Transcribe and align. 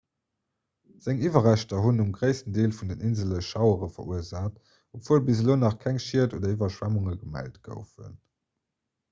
seng 1.07 1.19
iwwerreschter 1.27 1.81
hunn 1.83 2.01
um 2.05 2.09
gréissten 2.15 2.55
deel 2.55 2.73
vun 2.77 2.89
den 2.93 3.03
insele 3.09 3.41
schauere 3.49 3.91
verursaacht 3.99 4.57
obwuel 5.01 5.23
bis 5.29 5.45
elo 5.45 5.59
nach 5.65 5.77
keng 5.85 6.01
schied 6.07 6.35
oder 6.41 6.53
iwwerschwemmunge 6.57 7.17
gemellt 7.27 7.63
goufen 7.71 8.19